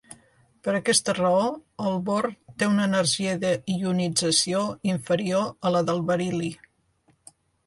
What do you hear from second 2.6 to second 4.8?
té una energia de ionització